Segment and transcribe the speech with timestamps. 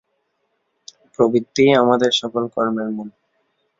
[1.13, 3.09] প্রবৃত্তিই আমাদের সকল কর্মের মূল।